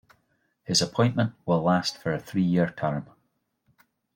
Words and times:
His 0.63 0.81
appointment 0.81 1.35
will 1.45 1.61
last 1.61 1.95
for 1.99 2.11
a 2.11 2.19
three-year 2.19 2.73
term. 2.75 3.05